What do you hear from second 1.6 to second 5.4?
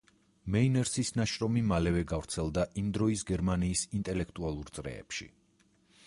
მალევე გავრცელდა იმ დროის გერმანიის ინტელექტუალურ წრეებში.